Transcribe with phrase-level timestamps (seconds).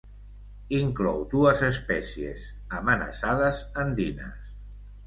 [0.77, 2.49] Inclou dues espècies
[2.81, 4.55] amenaçades andines.